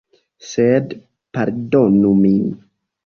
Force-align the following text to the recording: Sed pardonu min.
Sed 0.51 0.95
pardonu 1.39 2.15
min. 2.25 2.49